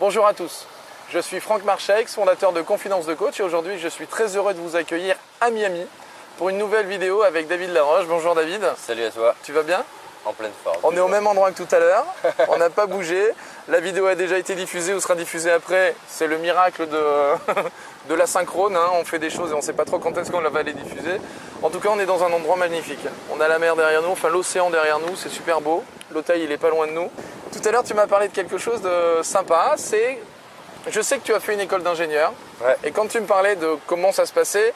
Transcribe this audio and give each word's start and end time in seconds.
Bonjour 0.00 0.28
à 0.28 0.32
tous, 0.32 0.64
je 1.10 1.18
suis 1.18 1.40
Franck 1.40 1.64
Marchex, 1.64 2.14
fondateur 2.14 2.52
de 2.52 2.62
Confidence 2.62 3.04
de 3.06 3.14
Coach 3.14 3.40
et 3.40 3.42
aujourd'hui 3.42 3.80
je 3.80 3.88
suis 3.88 4.06
très 4.06 4.36
heureux 4.36 4.54
de 4.54 4.60
vous 4.60 4.76
accueillir 4.76 5.16
à 5.40 5.50
Miami 5.50 5.84
pour 6.36 6.50
une 6.50 6.56
nouvelle 6.56 6.86
vidéo 6.86 7.22
avec 7.22 7.48
David 7.48 7.70
Laroche. 7.70 8.06
Bonjour 8.06 8.36
David. 8.36 8.62
Salut 8.76 9.02
à 9.02 9.10
toi. 9.10 9.34
Tu 9.42 9.52
vas 9.52 9.64
bien? 9.64 9.82
En 10.24 10.32
pleine 10.32 10.52
forme. 10.62 10.76
On 10.84 10.94
est 10.94 11.00
au 11.00 11.08
même 11.08 11.26
endroit 11.26 11.50
que 11.50 11.60
tout 11.60 11.74
à 11.74 11.80
l'heure, 11.80 12.06
on 12.48 12.58
n'a 12.58 12.70
pas 12.70 12.86
bougé. 12.86 13.28
La 13.66 13.80
vidéo 13.80 14.06
a 14.06 14.14
déjà 14.14 14.38
été 14.38 14.54
diffusée 14.54 14.94
ou 14.94 15.00
sera 15.00 15.16
diffusée 15.16 15.50
après. 15.50 15.96
C'est 16.06 16.28
le 16.28 16.38
miracle 16.38 16.88
de, 16.88 17.02
de 18.08 18.14
la 18.14 18.28
synchrone. 18.28 18.76
Hein. 18.76 18.90
On 18.92 19.04
fait 19.04 19.18
des 19.18 19.30
choses 19.30 19.50
et 19.50 19.54
on 19.54 19.58
ne 19.58 19.62
sait 19.62 19.72
pas 19.72 19.84
trop 19.84 19.98
quand 19.98 20.16
est-ce 20.16 20.30
qu'on 20.30 20.40
va 20.40 20.62
les 20.62 20.74
diffuser. 20.74 21.20
En 21.60 21.70
tout 21.70 21.80
cas, 21.80 21.88
on 21.92 21.98
est 21.98 22.06
dans 22.06 22.22
un 22.22 22.32
endroit 22.32 22.54
magnifique. 22.54 23.04
On 23.32 23.40
a 23.40 23.48
la 23.48 23.58
mer 23.58 23.74
derrière 23.74 24.02
nous, 24.02 24.10
enfin 24.10 24.28
l'océan 24.28 24.70
derrière 24.70 25.00
nous, 25.00 25.16
c'est 25.16 25.28
super 25.28 25.60
beau. 25.60 25.82
L'hôtel, 26.12 26.40
il 26.40 26.52
est 26.52 26.56
pas 26.56 26.70
loin 26.70 26.86
de 26.86 26.92
nous. 26.92 27.10
Tout 27.52 27.66
à 27.66 27.72
l'heure, 27.72 27.84
tu 27.84 27.94
m'as 27.94 28.06
parlé 28.06 28.28
de 28.28 28.32
quelque 28.32 28.58
chose 28.58 28.82
de 28.82 29.22
sympa. 29.22 29.74
C'est, 29.76 30.18
je 30.88 31.00
sais 31.00 31.18
que 31.18 31.24
tu 31.24 31.34
as 31.34 31.40
fait 31.40 31.54
une 31.54 31.60
école 31.60 31.82
d'ingénieur. 31.82 32.32
Ouais. 32.60 32.76
Et 32.84 32.90
quand 32.90 33.06
tu 33.06 33.20
me 33.20 33.26
parlais 33.26 33.56
de 33.56 33.76
comment 33.86 34.12
ça 34.12 34.26
se 34.26 34.32
passait, 34.32 34.74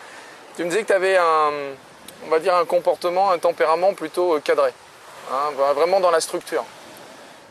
tu 0.56 0.64
me 0.64 0.68
disais 0.68 0.82
que 0.82 0.88
tu 0.88 0.92
avais 0.92 1.16
un, 1.16 1.50
on 2.26 2.30
va 2.30 2.38
dire 2.38 2.54
un 2.54 2.64
comportement, 2.64 3.30
un 3.30 3.38
tempérament 3.38 3.94
plutôt 3.94 4.38
cadré. 4.40 4.72
Hein, 5.32 5.72
vraiment 5.74 6.00
dans 6.00 6.10
la 6.10 6.20
structure. 6.20 6.64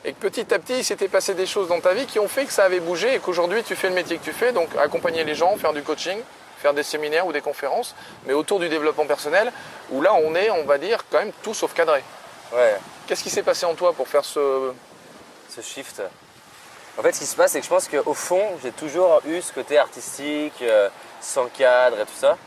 Et 0.03 0.13
que 0.13 0.19
petit 0.19 0.53
à 0.53 0.59
petit, 0.59 0.79
il 0.79 0.83
s'était 0.83 1.07
passé 1.07 1.33
des 1.35 1.45
choses 1.45 1.67
dans 1.67 1.79
ta 1.79 1.93
vie 1.93 2.05
qui 2.05 2.19
ont 2.19 2.27
fait 2.27 2.45
que 2.45 2.53
ça 2.53 2.63
avait 2.63 2.79
bougé 2.79 3.13
et 3.15 3.19
qu'aujourd'hui, 3.19 3.63
tu 3.63 3.75
fais 3.75 3.89
le 3.89 3.95
métier 3.95 4.17
que 4.17 4.23
tu 4.23 4.33
fais, 4.33 4.51
donc 4.51 4.69
accompagner 4.77 5.23
les 5.23 5.35
gens, 5.35 5.55
faire 5.57 5.73
du 5.73 5.83
coaching, 5.83 6.17
faire 6.57 6.73
des 6.73 6.83
séminaires 6.83 7.27
ou 7.27 7.31
des 7.31 7.41
conférences, 7.41 7.95
mais 8.25 8.33
autour 8.33 8.59
du 8.59 8.67
développement 8.67 9.05
personnel, 9.05 9.51
où 9.91 10.01
là, 10.01 10.13
on 10.13 10.33
est, 10.35 10.49
on 10.49 10.63
va 10.65 10.77
dire, 10.79 11.05
quand 11.11 11.19
même 11.19 11.31
tout 11.43 11.53
sauf 11.53 11.73
cadré. 11.73 12.03
Ouais, 12.51 12.75
Qu'est-ce 13.07 13.23
qui 13.23 13.29
s'est 13.29 13.43
passé 13.43 13.65
en 13.65 13.73
toi 13.75 13.93
pour 13.93 14.07
faire 14.07 14.25
ce... 14.25 14.71
ce 15.51 15.61
shift. 15.61 16.01
En 16.97 17.01
fait, 17.01 17.13
ce 17.13 17.19
qui 17.19 17.25
se 17.25 17.35
passe, 17.35 17.51
c'est 17.51 17.59
que 17.59 17.65
je 17.65 17.69
pense 17.69 17.87
qu'au 17.87 18.13
fond, 18.13 18.43
j'ai 18.63 18.71
toujours 18.71 19.21
eu 19.27 19.41
ce 19.41 19.53
côté 19.53 19.77
artistique, 19.77 20.61
euh, 20.61 20.89
sans 21.21 21.45
cadre 21.47 21.99
et 21.99 22.05
tout 22.05 22.17
ça. 22.17 22.37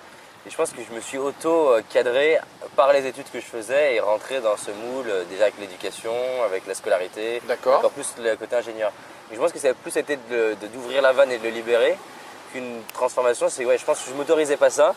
Et 0.46 0.50
je 0.50 0.56
pense 0.56 0.70
que 0.70 0.82
je 0.86 0.94
me 0.94 1.00
suis 1.00 1.16
auto-cadré 1.16 2.38
par 2.76 2.92
les 2.92 3.06
études 3.06 3.30
que 3.32 3.40
je 3.40 3.46
faisais 3.46 3.94
et 3.94 4.00
rentré 4.00 4.40
dans 4.40 4.56
ce 4.56 4.70
moule, 4.70 5.08
euh, 5.08 5.24
déjà 5.24 5.44
avec 5.44 5.58
l'éducation, 5.58 6.12
avec 6.44 6.66
la 6.66 6.74
scolarité, 6.74 7.40
encore 7.66 7.90
plus 7.90 8.14
le 8.18 8.36
côté 8.36 8.56
ingénieur. 8.56 8.92
Et 9.32 9.34
je 9.34 9.40
pense 9.40 9.52
que 9.52 9.58
ça 9.58 9.68
a 9.68 9.74
plus 9.74 9.96
été 9.96 10.18
d'ouvrir 10.72 11.00
la 11.00 11.12
vanne 11.12 11.32
et 11.32 11.38
de 11.38 11.44
le 11.44 11.50
libérer 11.50 11.96
qu'une 12.52 12.82
transformation. 12.92 13.48
C'est 13.48 13.64
ouais, 13.64 13.78
je 13.78 13.84
pense 13.84 14.00
que 14.00 14.10
je 14.10 14.14
m'autorisais 14.14 14.58
pas 14.58 14.70
ça 14.70 14.94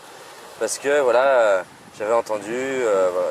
parce 0.60 0.78
que 0.78 1.00
voilà, 1.00 1.24
euh, 1.24 1.64
j'avais 1.98 2.14
entendu 2.14 2.54
euh, 2.54 3.10
voilà, 3.14 3.30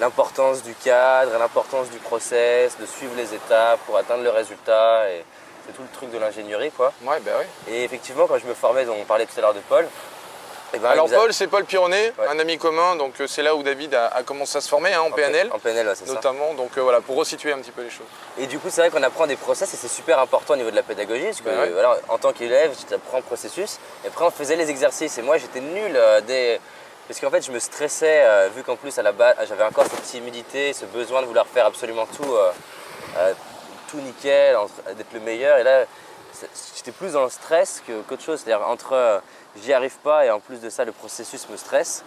l'importance 0.00 0.62
du 0.62 0.74
cadre, 0.74 1.32
l'importance 1.38 1.88
du 1.90 1.98
process, 1.98 2.76
de 2.78 2.86
suivre 2.86 3.12
les 3.16 3.34
étapes 3.34 3.80
pour 3.86 3.96
atteindre 3.96 4.22
le 4.22 4.30
résultat. 4.30 5.10
Et 5.10 5.24
c'est 5.66 5.72
tout 5.74 5.82
le 5.82 5.88
truc 5.96 6.10
de 6.10 6.18
l'ingénierie, 6.18 6.70
quoi. 6.70 6.92
Ouais, 7.02 7.18
ben 7.20 7.32
oui. 7.40 7.74
Et 7.74 7.84
effectivement, 7.84 8.26
quand 8.26 8.38
je 8.38 8.46
me 8.46 8.54
formais, 8.54 8.86
on 8.88 9.04
parlait 9.04 9.26
tout 9.26 9.38
à 9.38 9.40
l'heure 9.40 9.54
de 9.54 9.60
Paul. 9.68 9.86
eh 10.74 10.78
ben, 10.78 10.90
Alors 10.90 11.06
a- 11.10 11.14
Paul, 11.16 11.32
c'est 11.32 11.46
Paul 11.46 11.64
Pironnet, 11.64 12.12
Ouais. 12.18 12.26
un 12.28 12.38
ami 12.38 12.58
commun, 12.58 12.96
donc 12.96 13.14
euh, 13.20 13.26
c'est 13.26 13.42
là 13.42 13.54
où 13.54 13.62
David 13.62 13.94
a, 13.94 14.08
a 14.08 14.22
commencé 14.22 14.58
à 14.58 14.60
se 14.60 14.68
former, 14.68 14.92
hein, 14.92 15.00
en 15.00 15.06
en 15.06 15.10
PNL, 15.12 15.48
En 15.52 15.58
PNL, 15.58 15.86
ouais, 15.88 15.94
c'est 15.96 16.06
ça. 16.06 16.12
notamment. 16.14 16.54
Donc 16.54 16.76
euh, 16.76 16.82
voilà, 16.82 17.00
pour 17.00 17.16
resituer 17.16 17.52
un 17.52 17.58
petit 17.58 17.70
peu 17.70 17.82
les 17.82 17.90
choses. 17.90 18.06
Et 18.38 18.46
du 18.46 18.58
coup, 18.58 18.68
c'est 18.70 18.80
vrai 18.82 18.90
qu'on 18.90 19.02
apprend 19.02 19.26
des 19.26 19.36
process 19.36 19.72
et 19.72 19.76
c'est 19.76 19.88
super 19.88 20.18
important 20.18 20.54
au 20.54 20.56
niveau 20.56 20.70
de 20.70 20.76
la 20.76 20.82
pédagogie. 20.82 21.24
Parce 21.26 21.40
que 21.40 21.48
Bah 21.48 21.60
ouais. 21.62 21.70
voilà, 21.70 21.96
en 22.08 22.18
tant 22.18 22.32
qu'élève, 22.32 22.72
tu 22.86 22.92
apprends 22.94 23.16
le 23.18 23.22
processus. 23.22 23.78
Et 24.04 24.08
après, 24.08 24.24
on 24.24 24.30
faisait 24.30 24.56
les 24.56 24.68
exercices. 24.70 25.16
Et 25.18 25.22
moi, 25.22 25.38
j'étais 25.38 25.60
nul 25.60 25.92
euh, 25.96 26.20
des. 26.20 26.60
Parce 27.06 27.20
qu'en 27.20 27.30
fait, 27.30 27.42
je 27.42 27.52
me 27.52 27.60
stressais, 27.60 28.22
euh, 28.24 28.48
vu 28.48 28.64
qu'en 28.64 28.74
plus, 28.74 28.98
à 28.98 29.02
la 29.02 29.12
base, 29.12 29.36
j'avais 29.48 29.62
encore 29.62 29.86
cette 29.86 30.02
timidité, 30.02 30.72
ce 30.72 30.86
besoin 30.86 31.22
de 31.22 31.26
vouloir 31.26 31.46
faire 31.46 31.64
absolument 31.64 32.04
tout, 32.06 32.24
euh, 32.24 32.50
euh, 33.18 33.32
tout 33.88 33.98
nickel, 33.98 34.56
d'être 34.96 35.12
le 35.12 35.20
meilleur. 35.20 35.58
Et 35.58 35.62
là, 35.62 35.84
j'étais 36.74 36.90
plus 36.90 37.12
dans 37.12 37.22
le 37.22 37.30
stress 37.30 37.80
qu'autre 37.86 38.22
chose. 38.22 38.40
C'est-à-dire, 38.40 38.66
entre 38.66 39.22
j'y 39.62 39.72
arrive 39.72 39.96
pas 39.98 40.26
et 40.26 40.30
en 40.30 40.40
plus 40.40 40.60
de 40.60 40.68
ça, 40.68 40.84
le 40.84 40.90
processus 40.90 41.48
me 41.48 41.56
stresse. 41.56 42.04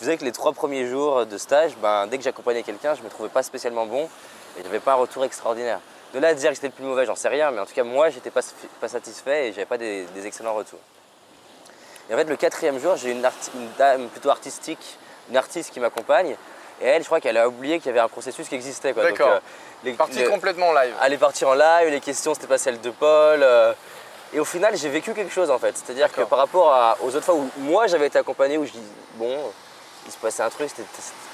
faisait 0.00 0.16
que 0.16 0.24
les 0.24 0.32
trois 0.32 0.52
premiers 0.52 0.86
jours 0.86 1.26
de 1.26 1.38
stage, 1.38 1.76
ben, 1.76 2.08
dès 2.08 2.18
que 2.18 2.24
j'accompagnais 2.24 2.64
quelqu'un, 2.64 2.94
je 2.94 3.02
me 3.02 3.08
trouvais 3.08 3.28
pas 3.28 3.44
spécialement 3.44 3.86
bon 3.86 4.08
et 4.58 4.64
j'avais 4.64 4.80
pas 4.80 4.92
un 4.92 4.96
retour 4.96 5.24
extraordinaire. 5.24 5.78
De 6.12 6.18
là 6.18 6.28
à 6.28 6.34
dire 6.34 6.48
que 6.48 6.56
j'étais 6.56 6.66
le 6.66 6.72
plus 6.72 6.84
mauvais, 6.84 7.06
j'en 7.06 7.14
sais 7.14 7.28
rien, 7.28 7.52
mais 7.52 7.60
en 7.60 7.66
tout 7.66 7.74
cas, 7.74 7.84
moi, 7.84 8.10
j'étais 8.10 8.30
pas, 8.30 8.40
pas 8.80 8.88
satisfait 8.88 9.48
et 9.48 9.52
j'avais 9.52 9.66
pas 9.66 9.78
des 9.78 10.06
excellents 10.24 10.54
retours. 10.54 10.80
Et 12.10 12.14
en 12.14 12.16
fait, 12.16 12.24
le 12.24 12.36
quatrième 12.36 12.78
jour, 12.80 12.96
j'ai 12.96 13.12
une, 13.12 13.22
dame 13.78 14.08
plutôt 14.08 14.30
artistique, 14.30 14.98
une 15.30 15.36
artiste 15.36 15.72
qui 15.72 15.78
m'accompagne. 15.80 16.36
Et 16.82 16.86
elle, 16.86 17.02
je 17.02 17.06
crois 17.06 17.20
qu'elle 17.20 17.36
a 17.36 17.46
oublié 17.46 17.78
qu'il 17.78 17.86
y 17.86 17.90
avait 17.90 18.00
un 18.00 18.08
processus 18.08 18.48
qui 18.48 18.54
existait. 18.56 18.92
D'accord. 18.92 19.40
les- 19.84 19.92
Parti 19.92 20.18
le- 20.18 20.28
complètement 20.28 20.72
live. 20.72 20.92
elle 21.02 21.12
est 21.12 21.18
partie 21.18 21.44
en 21.44 21.54
live, 21.54 21.88
les 21.88 22.00
questions 22.00 22.34
c'était 22.34 22.46
pas 22.46 22.58
celles 22.58 22.80
de 22.80 22.90
Paul. 22.90 23.42
euh, 23.42 23.72
et 24.32 24.40
au 24.40 24.44
final, 24.44 24.76
j'ai 24.76 24.88
vécu 24.88 25.14
quelque 25.14 25.32
chose 25.32 25.50
en 25.50 25.58
fait. 25.58 25.76
C'est-à-dire 25.76 26.12
que 26.12 26.22
par 26.22 26.38
rapport 26.38 26.72
à- 26.72 26.96
aux 27.02 27.08
autres 27.14 27.24
fois 27.24 27.34
où 27.34 27.48
moi 27.58 27.86
j'avais 27.86 28.06
été 28.08 28.18
accompagné, 28.18 28.58
où 28.58 28.64
je 28.66 28.72
dis 28.72 28.82
bon, 29.14 29.36
il 30.06 30.12
se 30.12 30.18
passait 30.18 30.42
un 30.42 30.50
truc, 30.50 30.68
c'était- 30.68 30.88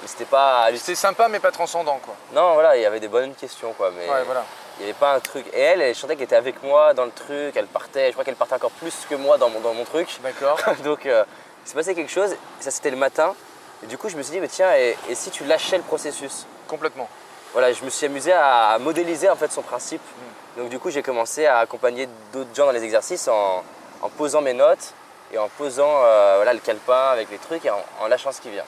c'était 0.05 0.25
pas. 0.27 0.69
C'était 0.77 0.95
sympa 0.95 1.29
mais 1.29 1.39
pas 1.41 1.51
transcendant 1.53 1.99
quoi. 2.05 2.15
Non, 2.35 2.55
voilà, 2.55 2.77
il 2.77 2.83
y 2.83 2.87
avait 2.87 3.01
des 3.01 3.09
bonnes 3.09 3.35
questions 3.35 3.73
quoi, 3.73 3.91
mais 3.97 4.09
Ouais, 4.09 4.23
voilà. 4.25 4.45
Il 4.79 4.85
n'y 4.85 4.91
avait 4.91 4.99
pas 4.99 5.15
un 5.15 5.21
truc. 5.21 5.47
Et 5.53 5.61
elle, 5.61 5.81
elle 5.81 5.95
chantait 5.95 6.17
qu'elle 6.17 6.25
était 6.25 6.37
avec 6.37 6.63
moi 6.63 6.93
dans 6.95 7.05
le 7.05 7.11
truc, 7.11 7.55
elle 7.57 7.67
partait, 7.67 8.09
je 8.09 8.13
crois 8.13 8.25
qu'elle 8.25 8.37
partait 8.37 8.55
encore 8.55 8.71
plus 8.73 8.95
que 9.09 9.15
moi 9.15 9.39
dans 9.39 9.49
mon, 9.51 9.61
dans 9.61 9.75
mon 9.75 9.85
truc. 9.85 10.09
D'accord. 10.23 10.59
Donc 10.85 11.07
euh, 11.07 11.25
il 11.65 11.69
s'est 11.69 11.75
passé 11.75 11.95
quelque 11.95 12.13
chose, 12.13 12.35
ça 12.61 12.71
c'était 12.71 12.91
le 12.91 12.97
matin. 12.97 13.35
Et 13.83 13.87
du 13.87 13.99
coup, 13.99 14.09
je 14.09 14.17
me 14.17 14.23
suis 14.23 14.33
dit, 14.33 14.41
mais 14.41 14.49
tiens, 14.49 14.75
et- 14.75 14.97
et 15.09 15.15
si 15.15 15.31
tu 15.31 15.45
lâchais 15.45 15.77
le 15.77 15.83
processus? 15.83 16.47
Complètement. 16.69 17.09
voilà, 17.53 17.73
je 17.73 17.85
me 17.85 17.91
suis 17.91 18.07
amusé 18.07 18.33
à 18.33 18.77
modéliser 18.81 19.31
en 19.31 19.37
fait 19.37 19.51
son 19.53 19.63
principe. 19.63 20.03
Donc 20.57 20.69
du 20.69 20.79
coup, 20.79 20.91
j'ai 20.91 21.03
commencé 21.03 21.47
à 21.47 21.59
accompagner 21.59 22.09
d'autres 22.33 22.55
gens 22.55 22.67
dans 22.67 22.73
les 22.73 22.83
exercices 22.85 23.29
en, 23.29 23.63
en 24.03 24.09
posant 24.09 24.41
mes 24.41 24.53
notes 24.55 24.95
et 25.33 25.39
en 25.39 25.49
posant 25.49 26.03
euh, 26.05 26.35
voilà, 26.37 26.53
le 26.55 26.61
calepin 26.61 27.11
avec 27.13 27.31
les 27.31 27.39
trucs 27.39 27.65
et 27.65 27.71
en, 27.71 27.83
en 28.01 28.09
lâchant 28.09 28.33
ce 28.33 28.41
qui 28.41 28.51
vient. 28.51 28.65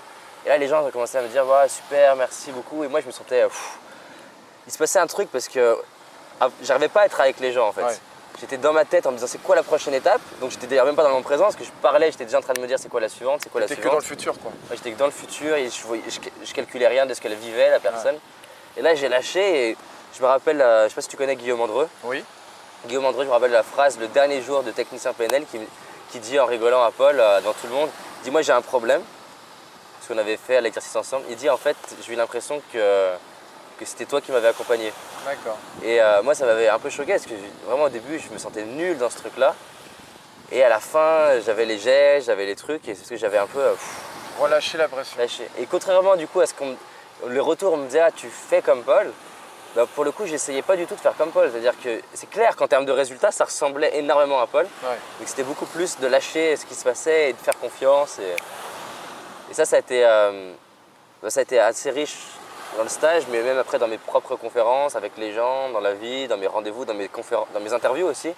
Et 0.46 0.48
là, 0.50 0.58
les 0.58 0.68
gens 0.68 0.84
ont 0.84 0.90
commencé 0.90 1.16
à 1.18 1.22
me 1.22 1.28
dire 1.28 1.46
ouais, 1.46 1.68
super, 1.68 2.14
merci 2.16 2.50
beaucoup. 2.52 2.84
Et 2.84 2.88
moi, 2.88 3.00
je 3.00 3.06
me 3.06 3.10
sentais. 3.12 3.42
pff, 3.44 3.78
il 4.66 4.72
se 4.72 4.78
passait 4.78 4.98
un 4.98 5.06
truc 5.06 5.28
parce 5.32 5.48
que 5.48 5.76
j'arrivais 6.62 6.88
pas 6.88 7.02
à 7.02 7.06
être 7.06 7.20
avec 7.20 7.40
les 7.40 7.52
gens 7.52 7.68
en 7.68 7.72
fait. 7.72 7.82
Ouais. 7.82 7.96
J'étais 8.40 8.56
dans 8.56 8.72
ma 8.72 8.84
tête 8.84 9.04
en 9.06 9.10
me 9.10 9.16
disant 9.16 9.26
c'est 9.26 9.42
quoi 9.42 9.56
la 9.56 9.62
prochaine 9.64 9.94
étape? 9.94 10.20
Donc 10.40 10.50
j'étais 10.52 10.66
d'ailleurs 10.68 10.84
même 10.86 10.94
pas 10.94 11.02
dans 11.02 11.10
mon 11.10 11.22
présent 11.22 11.44
parce 11.44 11.56
que 11.56 11.64
je 11.64 11.70
parlais, 11.82 12.10
j'étais 12.12 12.24
déjà 12.24 12.38
en 12.38 12.42
train 12.42 12.52
de 12.52 12.60
me 12.60 12.66
dire 12.68 12.78
c'est 12.78 12.88
quoi 12.88 13.00
la 13.00 13.08
suivante, 13.08 13.40
c'est 13.42 13.50
quoi 13.50 13.60
la 13.60 13.66
T'es 13.66 13.74
que 13.74 13.80
suivante. 13.80 13.94
dans 13.94 13.98
le 14.00 14.04
futur 14.04 14.38
quoi. 14.38 14.52
Ouais, 14.70 14.76
J'étais 14.76 14.92
que 14.92 14.98
dans 14.98 15.06
le 15.06 15.10
futur 15.12 15.56
et 15.56 15.68
je, 15.68 15.82
voyais- 15.84 16.02
je, 16.08 16.20
je 16.46 16.54
calculais 16.54 16.86
rien 16.86 17.04
de 17.06 17.14
ce 17.14 17.20
qu'elle 17.20 17.34
vivait, 17.34 17.70
la 17.70 17.80
personne. 17.80 18.16
Et 18.76 18.82
là, 18.82 18.94
j'ai 18.94 19.08
lâché 19.08 19.70
et 19.70 19.76
je 20.16 20.22
me 20.22 20.28
rappelle, 20.28 20.60
euh, 20.62 20.84
je 20.84 20.90
sais 20.90 20.94
pas 20.94 21.00
si 21.00 21.08
tu 21.08 21.16
connais 21.16 21.34
Guillaume 21.34 21.60
Andreux. 21.60 21.88
Oui. 22.04 22.22
Guillaume 22.86 23.06
Andreux, 23.06 23.24
je 23.24 23.28
me 23.28 23.32
rappelle 23.32 23.50
la 23.50 23.64
phrase 23.64 23.98
le 23.98 24.06
dernier 24.06 24.40
jour 24.40 24.62
de 24.62 24.70
technicien 24.70 25.12
PNL 25.12 25.44
qui, 25.50 25.58
qui 26.10 26.20
dit 26.20 26.38
en 26.38 26.46
rigolant 26.46 26.84
à 26.84 26.92
Paul 26.92 27.18
euh, 27.18 27.40
devant 27.40 27.54
tout 27.54 27.66
le 27.66 27.72
monde 27.74 27.90
Dis-moi, 28.22 28.42
j'ai 28.42 28.52
un 28.52 28.62
problème. 28.62 29.02
Parce 29.98 30.06
qu'on 30.12 30.18
avait 30.18 30.36
fait 30.36 30.60
l'exercice 30.60 30.94
ensemble. 30.94 31.24
Il 31.28 31.34
dit 31.36 31.50
En 31.50 31.56
fait, 31.56 31.76
j'ai 32.06 32.12
eu 32.12 32.16
l'impression 32.16 32.62
que, 32.72 33.08
que 33.78 33.84
c'était 33.84 34.04
toi 34.06 34.20
qui 34.20 34.32
m'avais 34.32 34.48
accompagné. 34.48 34.92
D'accord. 35.24 35.56
Et 35.84 36.00
euh, 36.00 36.22
moi, 36.22 36.34
ça 36.34 36.44
m'avait 36.46 36.68
un 36.68 36.78
peu 36.78 36.90
choqué 36.90 37.12
parce 37.12 37.26
que 37.26 37.34
vraiment 37.66 37.84
au 37.84 37.88
début, 37.88 38.18
je 38.18 38.32
me 38.32 38.38
sentais 38.38 38.64
nul 38.64 38.98
dans 38.98 39.10
ce 39.10 39.18
truc-là. 39.18 39.54
Et 40.50 40.62
à 40.62 40.68
la 40.68 40.80
fin, 40.80 41.38
j'avais 41.44 41.64
les 41.66 41.78
gestes, 41.78 42.26
j'avais 42.26 42.46
les 42.46 42.56
trucs 42.56 42.88
et 42.88 42.94
c'est 42.94 43.00
parce 43.00 43.10
que 43.10 43.16
j'avais 43.16 43.38
un 43.38 43.46
peu. 43.46 43.60
euh, 43.60 43.72
pff, 43.72 44.40
Relâcher 44.40 44.78
la 44.78 44.88
pression. 44.88 45.18
lâché. 45.18 45.48
Et 45.58 45.66
contrairement 45.66 46.14
du 46.16 46.26
coup 46.28 46.40
à 46.40 46.46
ce 46.46 46.54
qu'on 46.54 46.76
le 47.26 47.42
retour 47.42 47.76
me 47.76 47.86
disait 47.86 47.98
ah 48.00 48.12
tu 48.12 48.28
fais 48.28 48.62
comme 48.62 48.82
Paul, 48.84 49.10
bah, 49.74 49.84
pour 49.96 50.04
le 50.04 50.12
coup 50.12 50.26
j'essayais 50.26 50.62
pas 50.62 50.76
du 50.76 50.86
tout 50.86 50.94
de 50.94 51.00
faire 51.00 51.14
comme 51.18 51.30
Paul. 51.32 51.50
C'est-à-dire 51.50 51.74
que 51.82 52.00
c'est 52.14 52.30
clair 52.30 52.54
qu'en 52.54 52.68
termes 52.68 52.86
de 52.86 52.92
résultats 52.92 53.32
ça 53.32 53.44
ressemblait 53.46 53.98
énormément 53.98 54.40
à 54.40 54.46
Paul, 54.46 54.64
Ouais. 54.84 54.96
mais 55.20 55.26
c'était 55.26 55.42
beaucoup 55.42 55.66
plus 55.66 55.98
de 55.98 56.06
lâcher 56.06 56.56
ce 56.56 56.64
qui 56.66 56.74
se 56.76 56.84
passait 56.84 57.30
et 57.30 57.32
de 57.32 57.38
faire 57.38 57.58
confiance. 57.58 58.20
Et, 58.20 59.50
et 59.50 59.54
ça 59.54 59.64
ça 59.64 59.74
a 59.76 59.78
été 59.80 60.04
euh, 60.06 60.52
bah, 61.20 61.30
ça 61.30 61.40
a 61.40 61.42
été 61.42 61.58
assez 61.58 61.90
riche 61.90 62.16
dans 62.76 62.82
le 62.82 62.88
stage, 62.88 63.24
mais 63.30 63.42
même 63.42 63.58
après 63.58 63.78
dans 63.78 63.88
mes 63.88 63.98
propres 63.98 64.36
conférences 64.36 64.94
avec 64.96 65.12
les 65.16 65.32
gens, 65.32 65.70
dans 65.70 65.80
la 65.80 65.94
vie, 65.94 66.28
dans 66.28 66.36
mes 66.36 66.46
rendez-vous, 66.46 66.84
dans 66.84 66.94
mes 66.94 67.08
conférences, 67.08 67.48
dans 67.54 67.60
mes 67.60 67.72
interviews 67.72 68.06
aussi, 68.06 68.32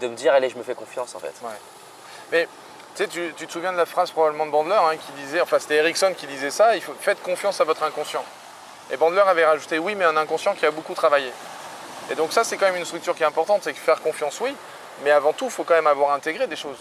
de 0.00 0.08
me 0.08 0.14
dire 0.14 0.32
allez 0.32 0.48
je 0.50 0.56
me 0.56 0.62
fais 0.62 0.74
confiance 0.74 1.14
en 1.14 1.18
fait. 1.18 1.34
Ouais. 1.42 1.50
Mais 2.32 2.48
tu 2.94 3.02
sais, 3.04 3.08
tu, 3.08 3.32
tu 3.36 3.46
te 3.46 3.52
souviens 3.52 3.72
de 3.72 3.76
la 3.76 3.86
phrase 3.86 4.10
probablement 4.10 4.46
de 4.46 4.50
Bandler 4.50 4.74
hein, 4.74 4.96
qui 4.96 5.12
disait, 5.22 5.40
enfin 5.40 5.58
c'était 5.58 5.76
Erickson 5.76 6.12
qui 6.16 6.26
disait 6.26 6.50
ça, 6.50 6.74
il 6.76 6.82
faut 6.82 6.94
faites 6.98 7.22
confiance 7.22 7.60
à 7.60 7.64
votre 7.64 7.82
inconscient. 7.82 8.24
Et 8.90 8.96
Bandler 8.96 9.20
avait 9.26 9.44
rajouté 9.44 9.78
oui, 9.78 9.94
mais 9.94 10.04
un 10.04 10.16
inconscient 10.16 10.54
qui 10.54 10.66
a 10.66 10.70
beaucoup 10.70 10.94
travaillé. 10.94 11.30
Et 12.10 12.14
donc 12.14 12.32
ça 12.32 12.44
c'est 12.44 12.56
quand 12.56 12.66
même 12.66 12.76
une 12.76 12.84
structure 12.84 13.14
qui 13.14 13.22
est 13.22 13.26
importante, 13.26 13.62
c'est 13.64 13.72
que 13.72 13.78
faire 13.78 14.00
confiance 14.02 14.40
oui, 14.40 14.54
mais 15.04 15.10
avant 15.10 15.32
tout 15.32 15.44
il 15.46 15.50
faut 15.50 15.64
quand 15.64 15.74
même 15.74 15.86
avoir 15.86 16.12
intégré 16.12 16.46
des 16.46 16.56
choses. 16.56 16.78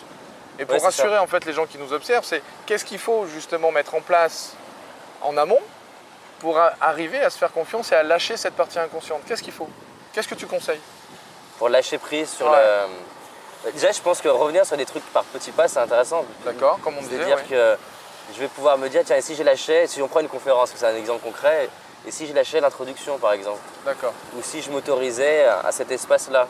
Et 0.60 0.66
pour 0.66 0.75
Ouais, 0.75 0.81
rassurer 0.84 1.16
ça. 1.16 1.22
en 1.22 1.28
fait 1.28 1.46
les 1.46 1.54
gens 1.54 1.66
qui 1.66 1.78
nous 1.78 1.94
observent, 1.94 2.25
c'est 2.25 2.42
qu'est-ce 2.66 2.86
qu'il 2.86 3.00
faut 3.00 3.25
justement 3.28 3.72
mettre 3.72 3.94
en 3.96 4.01
place 4.01 4.54
en 5.22 5.38
amont 5.38 5.60
pour 6.42 6.58
arriver 6.82 7.20
à 7.20 7.30
se 7.30 7.38
faire 7.38 7.52
confiance 7.52 7.92
et 7.92 7.96
à 7.96 8.02
lâcher 8.04 8.36
cette 8.36 8.56
partie 8.56 8.80
inconsciente. 8.80 9.22
Qu'est-ce 9.28 9.44
qu'il 9.44 9.54
faut? 9.54 9.70
Qu'est-ce 10.12 10.28
que 10.28 10.34
tu 10.36 10.48
conseilles? 10.48 10.82
Pour 11.60 11.70
lâcher 11.70 12.00
prise 12.00 12.30
sur 12.32 12.50
Ouais. 12.50 12.58
le. 13.64 13.72
Déjà, 13.74 13.92
je 13.92 14.02
pense 14.02 14.20
que 14.22 14.28
revenir 14.28 14.66
sur 14.66 14.76
des 14.76 14.88
trucs 14.88 15.06
par 15.14 15.24
petits 15.26 15.52
pas, 15.52 15.68
c'est 15.68 15.78
intéressant. 15.80 16.26
D'accord, 16.44 16.80
comme 16.84 16.96
on 16.98 17.02
disait. 17.04 17.18
C'est-à-dire 17.18 17.38
ouais. 17.38 17.44
que 17.48 17.78
je 18.34 18.40
vais 18.40 18.48
pouvoir 18.48 18.80
me 18.80 18.90
dire, 18.90 19.04
tiens, 19.06 19.18
et 19.18 19.22
si 19.22 19.36
je 19.36 19.44
lâchais, 19.44 19.86
si 19.86 20.02
on 20.02 20.08
prend 20.08 20.20
une 20.22 20.28
conférence, 20.30 20.72
c'est 20.76 20.84
un 20.86 20.96
exemple 20.96 21.22
concret, 21.24 21.70
et 22.08 22.10
si 22.10 22.26
je 22.26 22.34
lâchais 22.34 22.60
l'introduction 22.60 23.20
par 23.20 23.34
exemple, 23.34 23.60
D'accord. 23.86 24.14
ou 24.36 24.42
si 24.42 24.64
je 24.64 24.72
m'autorisais 24.72 25.46
à 25.46 25.72
cet 25.72 25.92
espace-là. 25.92 26.48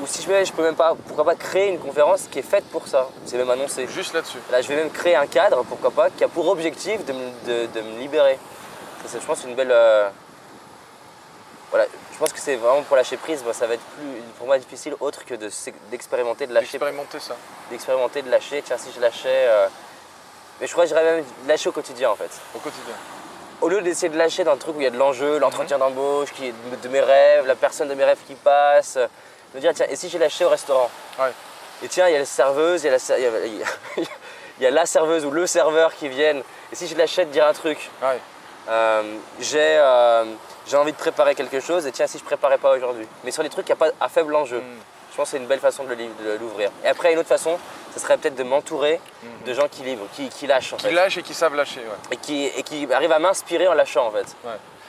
ou 0.00 0.06
si 0.06 0.22
je, 0.22 0.44
je 0.44 0.52
peux 0.52 0.62
même 0.62 0.76
pas, 0.76 0.94
pourquoi 1.08 1.24
pas 1.24 1.34
créer 1.34 1.70
une 1.70 1.80
conférence 1.80 2.28
qui 2.30 2.38
est 2.38 2.42
faite 2.54 2.64
pour 2.70 2.86
ça. 2.86 3.08
C'est 3.26 3.36
même 3.36 3.50
annoncé. 3.50 3.88
Juste 3.88 4.14
là-dessus. 4.14 4.38
Là, 4.52 4.62
je 4.62 4.68
vais 4.68 4.76
même 4.76 4.92
créer 4.92 5.16
un 5.16 5.26
cadre, 5.26 5.64
pourquoi 5.64 5.90
pas, 5.90 6.08
qui 6.10 6.22
a 6.22 6.28
pour 6.28 6.46
objectif 6.46 7.04
de 7.04 7.12
me, 7.12 7.30
de- 7.46 7.66
de 7.66 7.80
me 7.80 7.98
libérer. 7.98 8.38
Je 9.06 9.18
pense, 9.26 9.44
une 9.44 9.54
belle. 9.54 9.70
euh, 9.72 10.08
Voilà, 11.70 11.86
je 12.12 12.18
pense 12.18 12.32
que 12.32 12.40
c'est 12.40 12.56
vraiment 12.56 12.82
pour 12.82 12.96
lâcher 12.96 13.16
prise, 13.16 13.42
bah, 13.42 13.52
ça 13.52 13.66
va 13.66 13.74
être 13.74 13.82
plus, 13.96 14.06
pour 14.38 14.46
moi 14.46 14.58
difficile 14.58 14.94
autre 15.00 15.24
que 15.24 15.34
de 15.34 15.50
d'expérimenter, 15.90 16.46
de 16.46 16.54
lâcher, 16.54 16.76
Expérimenter 16.76 17.20
ça. 17.20 17.36
d'expérimenter, 17.70 18.22
de 18.22 18.30
lâcher. 18.30 18.62
Tiens, 18.64 18.78
si 18.78 18.90
je 18.94 19.00
lâchais, 19.00 19.28
euh, 19.48 19.66
mais 20.60 20.66
je 20.66 20.72
crois 20.72 20.84
que 20.84 20.88
j'irais 20.88 21.04
même 21.04 21.24
lâcher 21.46 21.68
au 21.68 21.72
quotidien 21.72 22.10
en 22.10 22.16
fait. 22.16 22.30
Au 22.54 22.58
quotidien. 22.58 22.94
Au 23.60 23.68
lieu 23.68 23.82
d'essayer 23.82 24.08
de 24.08 24.16
lâcher 24.16 24.44
dans 24.44 24.52
le 24.52 24.58
truc 24.58 24.76
où 24.76 24.80
il 24.80 24.84
y 24.84 24.86
a 24.86 24.90
de 24.90 24.96
l'enjeu, 24.98 25.38
l'entretien 25.38 25.78
d'embauche, 25.78 26.32
qui 26.32 26.46
est 26.48 26.52
de, 26.70 26.76
de 26.76 26.88
mes 26.88 27.00
rêves, 27.00 27.46
la 27.46 27.56
personne 27.56 27.88
de 27.88 27.94
mes 27.94 28.04
rêves 28.04 28.20
qui 28.26 28.34
passe, 28.34 28.96
euh, 28.96 29.06
me 29.54 29.60
dire 29.60 29.72
tiens, 29.74 29.86
et 29.90 29.96
si 29.96 30.08
j'ai 30.08 30.18
lâché 30.18 30.44
au 30.44 30.48
restaurant 30.48 30.90
Ouais. 31.18 31.32
Et 31.82 31.88
tiens, 31.88 32.08
il 32.08 32.12
y 32.12 32.16
a 32.16 32.20
la 32.20 32.24
serveuse, 32.24 32.82
il 32.82 32.86
y 32.86 32.88
a 32.88 32.92
la, 32.92 32.98
ser- 32.98 33.14
il 33.18 33.22
y 33.22 33.26
a- 33.26 33.46
il 33.46 33.56
y 33.58 33.62
a- 33.62 33.66
il 34.58 34.62
y 34.64 34.66
a 34.66 34.70
la 34.70 34.86
serveuse 34.86 35.24
ou 35.24 35.30
le 35.30 35.46
serveur 35.46 35.94
qui 35.94 36.08
viennent. 36.08 36.42
Et 36.72 36.74
si 36.76 36.86
je 36.88 36.96
lâchais 36.96 37.24
de 37.26 37.30
dire 37.30 37.46
un 37.46 37.52
truc, 37.52 37.90
Ouais. 38.02 38.18
Euh, 38.68 39.02
j'ai 39.40 39.58
euh, 39.78 40.24
j'ai 40.66 40.76
envie 40.76 40.92
de 40.92 40.96
préparer 40.96 41.34
quelque 41.34 41.60
chose, 41.60 41.86
et 41.86 41.92
tiens, 41.92 42.06
si 42.06 42.18
je 42.18 42.24
préparais 42.24 42.58
pas 42.58 42.76
aujourd'hui. 42.76 43.06
Mais 43.24 43.30
sur 43.30 43.42
les 43.42 43.48
trucs 43.48 43.64
qui 43.66 43.72
a 43.72 43.76
pas 43.76 43.88
à 44.00 44.08
faible 44.08 44.34
enjeu. 44.34 44.58
Mm. 44.58 44.62
Je 45.10 45.16
pense 45.16 45.30
que 45.32 45.36
c'est 45.36 45.42
une 45.42 45.48
belle 45.48 45.58
façon 45.58 45.82
de 45.82 45.96
l'ouvrir. 46.38 46.70
Et 46.84 46.86
après, 46.86 47.12
une 47.12 47.18
autre 47.18 47.28
façon, 47.28 47.58
ce 47.92 47.98
serait 47.98 48.16
peut-être 48.18 48.36
de 48.36 48.44
m'entourer 48.44 49.00
de 49.44 49.52
gens 49.52 49.66
qui 49.66 49.82
livrent, 49.82 50.06
qui, 50.12 50.28
qui 50.28 50.46
lâchent 50.46 50.74
en 50.74 50.76
Qui 50.76 50.86
fait. 50.86 50.92
lâchent 50.92 51.16
et 51.18 51.22
qui 51.24 51.34
savent 51.34 51.56
lâcher. 51.56 51.80
Ouais. 51.80 52.12
Et 52.12 52.16
qui, 52.18 52.44
et 52.44 52.62
qui 52.62 52.86
arrivent 52.92 53.10
à 53.10 53.18
m'inspirer 53.18 53.66
en 53.66 53.74
lâchant 53.74 54.06
en 54.06 54.10
fait. 54.12 54.36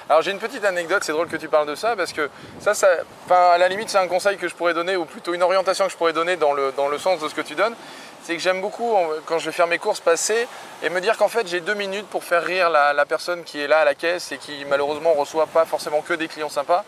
Alors 0.08 0.22
j'ai 0.22 0.30
une 0.30 0.38
petite 0.38 0.64
anecdote, 0.66 1.04
c'est 1.04 1.14
drôle 1.14 1.30
que 1.30 1.36
tu 1.38 1.48
parles 1.48 1.68
de 1.68 1.74
ça 1.74 1.96
parce 1.96 2.14
que 2.14 2.30
ça, 2.60 2.76
ça 2.76 2.88
à 3.32 3.58
la 3.58 3.68
limite 3.70 3.90
c'est 3.90 3.98
un 3.98 4.08
conseil 4.08 4.38
que 4.38 4.48
je 4.48 4.54
pourrais 4.54 4.74
donner 4.76 4.96
ou 4.98 5.06
plutôt 5.06 5.34
une 5.34 5.42
orientation 5.42 5.86
que 5.86 5.92
je 5.92 5.98
pourrais 5.98 6.14
donner 6.14 6.36
dans 6.36 6.54
le, 6.54 6.74
dans 6.74 6.90
le 6.90 6.98
sens 7.00 7.20
de 7.20 7.28
ce 7.28 7.34
que 7.34 7.42
tu 7.42 7.56
donnes. 7.56 7.76
C'est 8.24 8.36
que 8.36 8.42
j'aime 8.42 8.62
beaucoup 8.62 8.96
quand 9.26 9.40
je 9.40 9.46
vais 9.46 9.52
faire 9.52 9.68
mes 9.68 9.80
courses 9.80 10.00
passer 10.00 10.48
et 10.84 10.90
me 10.90 11.02
dire 11.02 11.18
qu'en 11.18 11.30
fait 11.30 11.48
j'ai 11.48 11.62
deux 11.62 11.74
minutes 11.74 12.08
pour 12.08 12.24
faire 12.24 12.44
rire 12.44 12.70
la, 12.70 13.06
personne 13.06 13.44
qui 13.44 13.60
est 13.60 13.68
là 13.68 13.80
à 13.80 13.86
la 13.86 13.96
caisse 13.96 14.32
et 14.32 14.38
qui 14.38 14.66
malheureusement 14.66 15.14
reçoit 15.14 15.48
pas 15.48 15.66
forcément 15.66 16.02
que 16.02 16.14
des 16.14 16.28
clients 16.28 16.50
sympas 16.50 16.84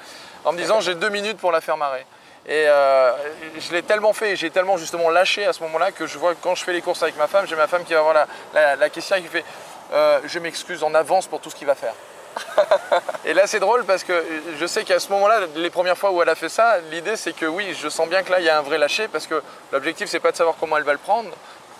en 0.45 0.51
me 0.51 0.57
disant 0.57 0.81
j'ai 0.81 0.95
deux 0.95 1.09
minutes 1.09 1.37
pour 1.37 1.51
la 1.51 1.61
faire 1.61 1.77
marrer. 1.77 2.05
Et 2.47 2.65
euh, 2.67 3.11
je 3.59 3.71
l'ai 3.71 3.83
tellement 3.83 4.13
fait 4.13 4.35
j'ai 4.35 4.49
tellement 4.49 4.77
justement 4.77 5.09
lâché 5.09 5.45
à 5.45 5.53
ce 5.53 5.61
moment-là 5.63 5.91
que 5.91 6.05
je 6.05 6.17
vois 6.17 6.33
que 6.33 6.39
quand 6.41 6.55
je 6.55 6.63
fais 6.63 6.73
les 6.73 6.81
courses 6.81 7.03
avec 7.03 7.17
ma 7.17 7.27
femme, 7.27 7.45
j'ai 7.47 7.55
ma 7.55 7.67
femme 7.67 7.83
qui 7.83 7.93
va 7.93 8.01
voir 8.01 8.13
la, 8.13 8.27
la, 8.53 8.75
la 8.75 8.89
caissière 8.89 9.19
qui 9.19 9.27
fait 9.27 9.45
euh, 9.93 10.19
je 10.25 10.39
m'excuse 10.39 10.83
en 10.83 10.93
avance 10.93 11.27
pour 11.27 11.41
tout 11.41 11.49
ce 11.49 11.55
qu'il 11.55 11.67
va 11.67 11.75
faire. 11.75 11.93
Et 13.25 13.33
là, 13.33 13.45
c'est 13.45 13.59
drôle 13.59 13.85
parce 13.85 14.03
que 14.03 14.23
je 14.59 14.65
sais 14.65 14.83
qu'à 14.83 14.99
ce 14.99 15.09
moment-là, 15.11 15.41
les 15.55 15.69
premières 15.69 15.97
fois 15.97 16.11
où 16.11 16.21
elle 16.21 16.29
a 16.29 16.35
fait 16.35 16.49
ça, 16.49 16.79
l'idée 16.91 17.15
c'est 17.15 17.33
que 17.33 17.45
oui, 17.45 17.75
je 17.79 17.87
sens 17.87 18.09
bien 18.09 18.23
que 18.23 18.31
là, 18.31 18.39
il 18.39 18.45
y 18.45 18.49
a 18.49 18.57
un 18.57 18.63
vrai 18.63 18.79
lâcher 18.79 19.07
parce 19.07 19.27
que 19.27 19.41
l'objectif, 19.71 20.09
c'est 20.09 20.19
pas 20.19 20.31
de 20.31 20.37
savoir 20.37 20.55
comment 20.59 20.77
elle 20.77 20.83
va 20.83 20.93
le 20.93 20.97
prendre, 20.97 21.29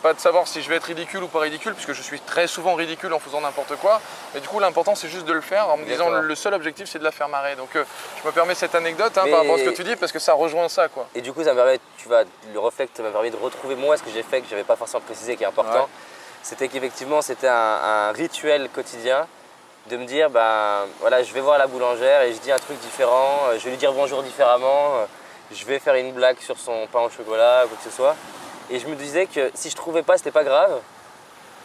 pas 0.04 0.14
de 0.14 0.20
savoir 0.20 0.48
si 0.48 0.62
je 0.62 0.70
vais 0.70 0.76
être 0.76 0.86
ridicule 0.86 1.24
ou 1.24 1.28
pas 1.28 1.40
ridicule, 1.40 1.74
puisque 1.74 1.94
je 1.94 2.02
suis 2.02 2.20
très 2.20 2.48
souvent 2.48 2.76
ridicule 2.76 3.14
en 3.14 3.20
faisant 3.20 3.42
n'importe 3.42 3.76
quoi. 3.78 4.02
Mais 4.34 4.40
du 4.40 4.48
coup, 4.48 4.60
l'important, 4.60 4.96
c'est 4.96 5.10
juste 5.10 5.26
de 5.26 5.34
le 5.34 5.42
faire 5.42 5.70
en 5.70 5.78
me 5.78 5.86
disant 5.86 6.10
le 6.10 6.36
seul 6.36 6.54
objectif, 6.54 6.90
c'est 6.90 7.00
de 7.00 7.04
la 7.04 7.12
faire 7.12 7.30
marrer. 7.30 7.56
Donc, 7.56 7.76
euh, 7.76 7.84
je 8.22 8.28
me 8.28 8.32
permets 8.32 8.56
cette 8.56 8.76
anecdote 8.76 9.18
hein, 9.18 9.26
par 9.30 9.40
rapport 9.40 9.56
à 9.56 9.58
ce 9.60 9.64
que 9.64 9.76
tu 9.76 9.84
dis 9.84 9.96
parce 9.96 10.12
que 10.12 10.20
ça 10.20 10.34
rejoint 10.34 10.70
ça, 10.70 10.88
quoi. 10.90 11.08
Et 11.16 11.22
du 11.22 11.34
coup, 11.34 11.44
ça 11.44 11.52
me 11.52 11.56
permet, 11.56 11.80
tu 11.98 12.08
vois, 12.08 12.24
le 12.54 12.60
reflect 12.60 13.00
m'a 13.00 13.10
permis 13.10 13.32
de 13.32 13.38
retrouver 13.38 13.76
moi 13.76 13.98
ce 13.98 14.04
que 14.04 14.10
j'ai 14.12 14.24
fait 14.24 14.42
que 14.42 14.48
j'avais 14.50 14.64
pas 14.64 14.76
forcément 14.76 15.02
précisé 15.02 15.36
qui 15.38 15.44
est 15.44 15.48
important. 15.48 15.84
Ouais. 15.84 15.90
C'était 16.44 16.68
qu'effectivement, 16.68 17.22
c'était 17.22 17.48
un, 17.48 17.54
un 17.54 18.12
rituel 18.12 18.70
quotidien 18.70 19.28
de 19.90 19.98
me 19.98 20.06
dire, 20.06 20.30
ben 20.30 20.86
voilà, 21.00 21.24
je 21.24 21.34
vais 21.34 21.40
voir 21.42 21.58
la 21.58 21.68
boulangère 21.68 22.22
et 22.22 22.34
je 22.34 22.40
dis 22.40 22.52
un 22.52 22.58
truc 22.60 22.80
différent, 22.80 23.40
euh, 23.50 23.58
je 23.58 23.64
vais 23.66 23.72
lui 23.72 23.78
dire 23.78 23.92
bonjour 23.94 24.22
différemment, 24.24 24.96
euh, 24.96 25.06
je 25.52 25.66
vais 25.66 25.80
faire 25.80 25.96
une 25.96 26.12
blague 26.14 26.38
sur 26.40 26.58
son 26.58 26.88
pain 26.92 27.00
au 27.02 27.10
chocolat, 27.10 27.64
quoi 27.68 27.78
que 27.78 27.90
ce 27.90 27.96
soit. 27.96 28.16
Et 28.70 28.80
je 28.80 28.88
me 28.88 28.96
disais 28.96 29.26
que 29.26 29.52
si 29.54 29.70
je 29.70 29.76
trouvais 29.76 30.04
pas, 30.04 30.18
c'était 30.18 30.32
pas 30.32 30.44
grave, 30.44 30.80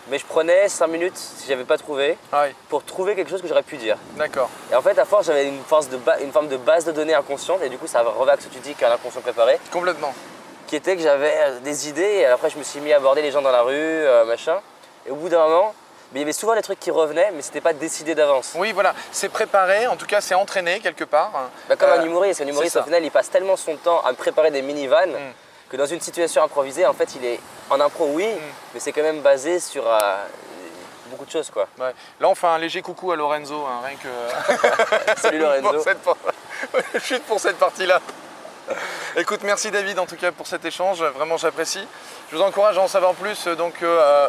mais 0.08 0.18
je 0.18 0.24
prenais 0.24 0.68
5 0.68 0.86
minutes 0.86 1.16
si 1.16 1.46
j'avais 1.48 1.64
pas 1.64 1.76
trouvé 1.78 2.16
Ouais, 2.32 2.54
pour 2.68 2.84
trouver 2.84 3.14
quelque 3.14 3.30
chose 3.30 3.42
que 3.42 3.48
j'aurais 3.48 3.62
pu 3.62 3.76
dire. 3.76 3.96
d'accord. 4.16 4.48
Et 4.72 4.74
en 4.74 4.82
fait, 4.82 4.98
à 4.98 5.04
force, 5.04 5.26
j'avais 5.26 5.46
une, 5.46 5.62
force 5.62 5.88
de 5.88 5.98
une 6.22 6.32
forme 6.32 6.48
de 6.48 6.56
base 6.56 6.84
de 6.84 6.92
données 6.92 7.14
inconsciente, 7.14 7.60
et 7.62 7.68
du 7.68 7.76
coup, 7.78 7.86
ça 7.86 8.02
revient 8.02 8.30
à 8.30 8.36
ce 8.36 8.46
que 8.46 8.52
tu 8.54 8.60
dis 8.60 8.74
qu'un 8.74 8.90
inconscient 8.90 9.20
préparé, 9.20 9.58
Complètement. 9.72 10.14
qui 10.66 10.74
était 10.76 10.96
que 10.96 11.02
j'avais 11.02 11.34
euh, 11.36 11.60
des 11.60 11.88
idées, 11.88 12.02
et 12.20 12.26
après, 12.26 12.50
je 12.50 12.56
me 12.58 12.62
suis 12.64 12.80
mis 12.80 12.92
à 12.92 12.96
aborder 12.96 13.20
les 13.22 13.30
gens 13.30 13.42
dans 13.42 13.52
la 13.52 13.62
rue, 13.62 13.74
euh, 13.76 14.24
machin. 14.24 14.58
Et 15.06 15.10
au 15.10 15.16
bout 15.16 15.28
d'un 15.28 15.46
moment, 15.46 15.74
mais 16.12 16.20
il 16.20 16.22
y 16.22 16.22
avait 16.22 16.32
souvent 16.32 16.54
des 16.54 16.62
trucs 16.62 16.80
qui 16.80 16.90
revenaient, 16.90 17.30
mais 17.34 17.42
c'était 17.42 17.60
pas 17.60 17.72
décidé 17.72 18.14
d'avance. 18.14 18.52
Oui, 18.56 18.72
voilà, 18.72 18.94
c'est 19.12 19.28
préparé, 19.28 19.86
en 19.86 19.96
tout 19.96 20.06
cas, 20.06 20.20
c'est 20.20 20.34
entraîné 20.34 20.80
quelque 20.80 21.04
part. 21.04 21.30
Bah, 21.68 21.76
comme 21.76 21.90
Euh, 21.90 22.00
un 22.00 22.04
humoriste, 22.04 22.40
un 22.40 22.46
humoriste 22.46 22.76
au 22.76 22.82
final, 22.82 23.04
il 23.04 23.10
passe 23.10 23.30
tellement 23.30 23.56
son 23.56 23.76
temps 23.76 24.00
à 24.04 24.12
préparer 24.14 24.50
des 24.50 24.62
mini-vannes 24.62 25.12
Mm. 25.12 25.32
que 25.70 25.76
dans 25.76 25.86
une 25.86 26.00
situation 26.00 26.42
improvisée, 26.42 26.86
en 26.86 26.92
fait, 26.92 27.14
il 27.16 27.24
est 27.24 27.40
en 27.70 27.80
impro, 27.80 28.06
oui, 28.12 28.26
Mm. 28.26 28.38
mais 28.74 28.80
c'est 28.80 28.92
quand 28.92 29.02
même 29.02 29.20
basé 29.20 29.58
sur 29.60 29.86
euh, 29.86 29.98
beaucoup 31.10 31.24
de 31.24 31.30
choses, 31.30 31.50
quoi. 31.50 31.66
Ouais. 31.78 31.92
Là, 32.20 32.28
on 32.28 32.34
fait 32.34 32.46
un 32.46 32.58
léger 32.58 32.82
coucou 32.82 33.12
à 33.12 33.16
Lorenzo, 33.16 33.64
hein, 33.66 33.80
rien 33.84 33.96
que. 33.96 35.16
Salut 35.20 35.38
pour 35.40 35.48
Lorenzo. 35.72 35.80
cette 35.84 36.02
par- 36.02 36.16
Chute 37.02 37.22
pour 37.24 37.38
cette 37.40 37.58
partie-là. 37.58 38.00
Écoute, 39.16 39.40
merci 39.44 39.70
David 39.70 39.98
en 40.00 40.06
tout 40.06 40.16
cas 40.16 40.32
pour 40.32 40.46
cet 40.46 40.64
échange, 40.64 41.00
vraiment 41.02 41.36
j'apprécie. 41.36 41.86
Je 42.30 42.36
vous 42.36 42.42
encourage 42.42 42.76
à 42.78 42.80
en 42.80 42.88
savoir 42.88 43.14
plus, 43.14 43.46
donc 43.46 43.74
euh, 43.82 44.28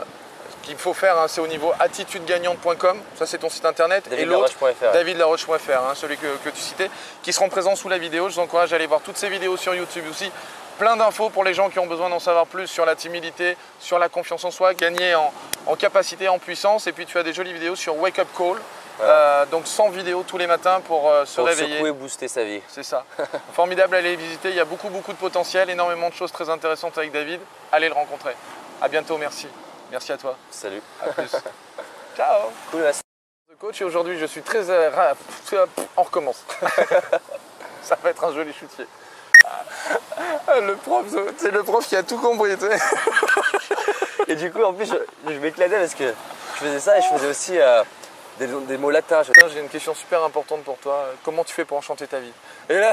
qu'il 0.67 0.77
faut 0.77 0.93
faire, 0.93 1.17
hein, 1.17 1.25
c'est 1.27 1.41
au 1.41 1.47
niveau 1.47 1.71
attitudegagnante.com, 1.79 2.99
ça 3.17 3.25
c'est 3.25 3.37
ton 3.37 3.49
site 3.49 3.65
internet, 3.65 4.05
et 4.11 4.25
l'autre 4.25 4.53
davidlaroche.fr. 4.93 5.71
hein, 5.71 5.93
celui 5.95 6.17
que, 6.17 6.27
que 6.43 6.49
tu 6.49 6.59
citais, 6.61 6.89
qui 7.23 7.33
seront 7.33 7.49
présents 7.49 7.75
sous 7.75 7.89
la 7.89 7.97
vidéo. 7.97 8.29
Je 8.29 8.35
vous 8.35 8.41
encourage 8.41 8.73
à 8.73 8.75
aller 8.75 8.87
voir 8.87 9.01
toutes 9.01 9.17
ces 9.17 9.29
vidéos 9.29 9.57
sur 9.57 9.73
YouTube 9.73 10.05
aussi. 10.09 10.31
Plein 10.77 10.95
d'infos 10.95 11.29
pour 11.29 11.43
les 11.43 11.53
gens 11.55 11.69
qui 11.69 11.79
ont 11.79 11.87
besoin 11.87 12.09
d'en 12.09 12.19
savoir 12.19 12.45
plus 12.45 12.67
sur 12.67 12.85
la 12.85 12.95
timidité, 12.95 13.57
sur 13.79 13.97
la 13.97 14.09
confiance 14.09 14.43
en 14.43 14.51
soi, 14.51 14.73
gagner 14.75 15.15
en, 15.15 15.33
en 15.65 15.75
capacité, 15.75 16.27
en 16.29 16.37
puissance. 16.37 16.85
Et 16.85 16.91
puis 16.91 17.05
tu 17.07 17.17
as 17.17 17.23
des 17.23 17.33
jolies 17.33 17.53
vidéos 17.53 17.75
sur 17.75 17.97
Wake 17.97 18.19
Up 18.19 18.27
Call, 18.37 18.57
Euh, 18.99 19.45
donc 19.51 19.67
100 19.67 19.89
vidéos 19.89 20.23
tous 20.27 20.39
les 20.39 20.47
matins 20.47 20.81
pour 20.81 21.09
euh, 21.11 21.23
se 21.25 21.35
Pour 21.35 21.45
réveiller. 21.45 21.75
secouer, 21.77 21.91
booster 21.91 22.27
sa 22.27 22.43
vie. 22.43 22.61
C'est 22.67 22.81
ça. 22.83 23.05
Formidable, 23.53 23.95
allez 23.95 24.11
les 24.11 24.15
visiter. 24.15 24.49
Il 24.49 24.55
y 24.55 24.59
a 24.59 24.65
beaucoup, 24.65 24.89
beaucoup 24.89 25.13
de 25.13 25.17
potentiel, 25.19 25.69
énormément 25.69 26.09
de 26.09 26.15
choses 26.15 26.31
très 26.31 26.49
intéressantes 26.49 26.97
avec 26.97 27.11
David. 27.11 27.39
Allez 27.71 27.89
le 27.89 27.93
rencontrer. 27.93 28.35
À 28.81 28.87
bientôt, 28.87 29.17
merci. 29.19 29.47
Merci 29.91 30.11
à 30.11 30.17
toi. 30.17 30.37
Salut. 30.51 30.81
À 31.01 31.09
plus. 31.13 31.31
Ciao. 32.15 32.49
Cool. 32.71 32.83
Coach, 33.59 33.81
et 33.81 33.85
aujourd'hui, 33.85 34.19
je 34.19 34.25
suis 34.25 34.41
très. 34.43 34.69
euh, 34.69 35.13
On 35.95 36.03
recommence. 36.03 36.45
Ça 37.81 37.97
va 38.03 38.09
être 38.11 38.23
un 38.23 38.33
joli 38.33 38.53
chutier. 38.53 38.85
Ah, 40.47 40.59
Le 40.59 40.75
prof, 40.75 41.05
c'est 41.37 41.51
le 41.51 41.63
prof 41.63 41.87
qui 41.87 41.95
a 41.95 42.03
tout 42.03 42.17
compris. 42.19 42.51
Et 44.27 44.35
du 44.35 44.51
coup, 44.51 44.61
en 44.61 44.73
plus, 44.73 44.85
je, 44.87 45.31
je 45.33 45.39
m'éclatais 45.39 45.79
parce 45.79 45.95
que 45.95 46.03
je 46.07 46.59
faisais 46.59 46.79
ça 46.79 46.97
et 46.97 47.01
je 47.01 47.07
faisais 47.07 47.29
aussi 47.29 47.57
euh, 47.57 47.81
des, 48.39 48.47
des 48.47 48.77
mots 48.77 48.89
latins. 48.91 49.21
J'ai 49.23 49.59
une 49.59 49.69
question 49.69 49.95
super 49.95 50.21
importante 50.23 50.63
pour 50.63 50.77
toi. 50.79 51.05
Comment 51.23 51.43
tu 51.45 51.53
fais 51.53 51.63
pour 51.65 51.77
enchanter 51.77 52.07
ta 52.07 52.19
vie? 52.19 52.33
Et 52.69 52.77
là, 52.77 52.91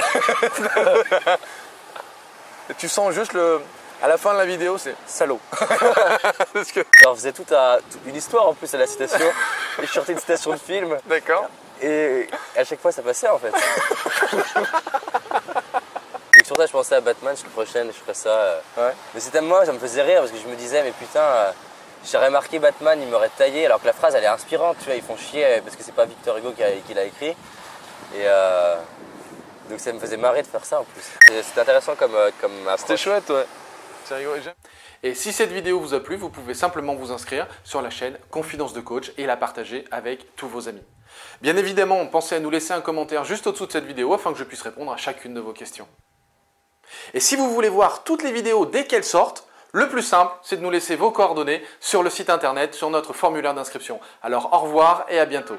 tu 2.79 2.89
sens 2.89 3.13
juste 3.13 3.33
le. 3.33 3.61
À 4.03 4.09
la 4.09 4.17
fin 4.19 4.33
de 4.35 4.39
la 4.39 4.45
vidéo, 4.47 4.77
c'est 4.79 4.95
salaud. 5.07 5.41
Parce 6.53 6.73
que. 6.73 6.81
Alors, 7.03 7.15
je 7.15 7.21
faisais 7.21 7.33
toute, 7.33 7.53
un- 7.53 7.79
toute 7.91 8.01
une 8.07 8.17
histoire 8.17 8.49
en 8.49 8.55
plus 8.55 8.73
à 8.75 8.79
la 8.79 8.87
citation. 8.87 9.27
Et 9.83 9.87
je 9.87 9.93
sortais 9.93 10.13
une 10.13 10.19
citation 10.19 10.51
de 10.53 10.59
film. 10.59 10.97
D'accord. 11.07 11.49
Et 11.83 12.29
à 12.57 12.65
chaque 12.65 12.81
fois, 12.81 12.93
ça 12.93 13.03
passait 13.03 13.29
en 13.29 13.39
fait. 13.39 13.53
Et 16.41 16.45
sur 16.45 16.57
ça, 16.57 16.67
je 16.67 16.73
pensais 16.73 16.95
à 16.97 17.01
Batman, 17.01 17.35
je 17.35 17.41
suis 17.41 17.49
prochaine, 17.49 17.87
je 17.89 17.93
ferais 17.99 18.15
ça. 18.15 18.29
euh. 18.29 18.59
Ouais. 18.77 18.93
Mais 19.15 19.21
c'était 19.21 19.41
moi, 19.41 19.65
ça 19.65 19.73
me 19.73 19.79
faisait 19.79 20.03
rire 20.03 20.21
parce 20.21 20.33
que 20.33 20.39
je 20.39 20.47
me 20.49 20.57
disais, 20.57 20.83
mais 20.83 20.91
putain, 20.93 21.21
euh, 21.21 21.51
j'aurais 22.11 22.31
marqué 22.31 22.59
Batman, 22.59 22.99
il 23.01 23.09
m'aurait 23.09 23.31
taillé, 23.37 23.67
alors 23.67 23.81
que 23.81 23.87
la 23.87 23.93
phrase 23.93 24.15
elle 24.15 24.25
est 24.25 24.29
inspirante, 24.29 24.77
tu 24.81 24.87
vois, 24.87 24.95
ils 24.97 25.03
font 25.03 25.17
chier 25.17 25.61
parce 25.65 25.77
que 25.77 25.83
c'est 25.85 25.95
pas 25.95 26.05
Victor 26.07 26.37
Hugo 26.37 26.53
qui, 26.87 26.95
l'a 26.95 27.05
écrit. 27.05 27.29
Et 28.15 28.25
euh, 28.27 28.75
donc 29.71 29.79
ça 29.81 29.93
me 29.93 29.99
faisait 30.01 30.17
marrer 30.17 30.43
de 30.43 30.47
faire 30.49 30.65
ça 30.65 30.81
en 30.81 30.85
plus. 30.85 31.03
C'était 31.43 31.61
intéressant 31.61 31.95
comme, 31.95 32.15
euh, 32.15 32.31
comme 32.41 32.53
C'était 32.79 32.97
chouette, 32.97 33.31
ouais. 33.31 33.47
Et 35.03 35.15
si 35.15 35.33
cette 35.33 35.53
vidéo 35.53 35.81
vous 35.81 35.95
a 35.95 36.01
plu, 36.01 36.17
vous 36.17 36.31
pouvez 36.31 36.55
simplement 36.55 36.95
vous 36.95 37.13
inscrire 37.13 37.47
sur 37.63 37.83
la 37.83 37.91
chaîne 37.91 38.19
Confidence 38.31 38.73
de 38.73 38.81
Coach 38.81 39.13
et 39.19 39.27
la 39.27 39.37
partager 39.37 39.85
avec 39.91 40.35
tous 40.37 40.49
vos 40.49 40.69
amis. 40.69 40.83
Bien 41.43 41.57
évidemment, 41.57 42.05
pensez 42.07 42.35
à 42.35 42.41
nous 42.41 42.51
laisser 42.51 42.73
un 42.73 42.81
commentaire 42.81 43.25
juste 43.25 43.47
au-dessous 43.47 43.67
de 43.67 43.73
cette 43.73 43.87
vidéo 43.87 44.15
afin 44.15 44.33
que 44.33 44.39
je 44.39 44.45
puisse 44.45 44.63
répondre 44.63 44.93
à 44.93 44.97
chacune 44.97 45.35
de 45.35 45.41
vos 45.41 45.53
questions. 45.53 45.89
Et 47.13 47.21
si 47.21 47.37
vous 47.37 47.53
voulez 47.53 47.69
voir 47.69 48.05
toutes 48.05 48.23
les 48.23 48.33
vidéos 48.33 48.67
dès 48.67 48.87
qu'elles 48.87 49.05
sortent, 49.05 49.47
le 49.73 49.89
plus 49.89 50.03
simple, 50.03 50.33
c'est 50.43 50.57
de 50.57 50.63
nous 50.63 50.71
laisser 50.71 50.95
vos 50.95 51.11
coordonnées 51.11 51.63
sur 51.81 52.03
le 52.03 52.11
site 52.11 52.31
internet, 52.31 52.75
sur 52.75 52.91
notre 52.91 53.13
formulaire 53.13 53.55
d'inscription. 53.55 53.99
Alors 54.23 54.53
au 54.53 54.59
revoir 54.59 55.05
et 55.09 55.19
à 55.19 55.27
bientôt. 55.27 55.57